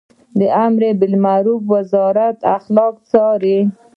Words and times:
د 0.39 0.41
امربالمعروف 0.65 1.61
وزارت 1.73 2.37
اخلاق 2.57 2.95
څاري 3.09 3.59